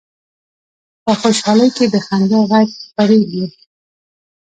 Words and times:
په 1.03 1.11
خوشحالۍ 1.21 1.69
کې 1.77 1.85
د 1.93 1.95
خندا 2.05 2.39
غږ 2.51 2.69
خپرېږي 2.85 3.45